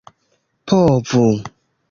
povu 0.67 1.23